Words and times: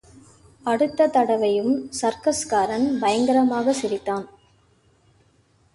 அடுத்த 0.63 1.07
தடவையும் 1.07 1.91
சர்க்கஸ்காரன் 2.01 2.87
பயங்கரமாகச் 3.01 3.79
சிரித்தான். 3.81 4.27